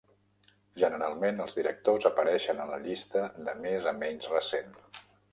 [0.83, 4.73] Generalment, els directors apareixen a la llista de més a menys recent.